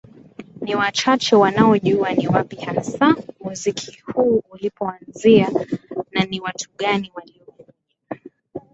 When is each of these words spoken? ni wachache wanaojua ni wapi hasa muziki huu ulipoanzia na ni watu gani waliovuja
ni 0.61 0.75
wachache 0.75 1.35
wanaojua 1.35 2.13
ni 2.13 2.27
wapi 2.27 2.55
hasa 2.55 3.15
muziki 3.39 4.03
huu 4.13 4.43
ulipoanzia 4.49 5.49
na 6.11 6.25
ni 6.25 6.39
watu 6.41 6.69
gani 6.77 7.11
waliovuja 7.15 7.73